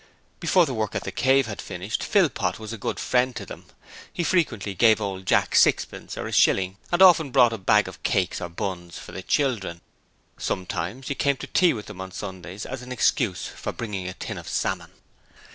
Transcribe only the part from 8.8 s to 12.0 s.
for the children. Sometimes he came to tea with